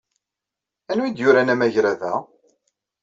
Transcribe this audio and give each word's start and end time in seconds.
Anwa 0.89 1.05
ay 1.07 1.11
d-yuran 1.13 1.53
amagrad-a? 1.53 2.13